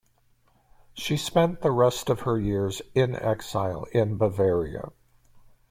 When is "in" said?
2.95-3.15, 3.91-4.17